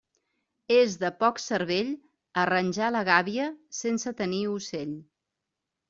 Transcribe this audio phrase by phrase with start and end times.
[0.77, 1.93] És de poc cervell
[2.47, 3.49] arranjar la gàbia
[3.85, 5.01] sense tenir ocell.